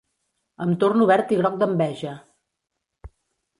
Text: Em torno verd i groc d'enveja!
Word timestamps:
Em 0.65 0.71
torno 0.83 1.07
verd 1.11 1.35
i 1.35 1.39
groc 1.43 1.61
d'enveja! 1.65 2.17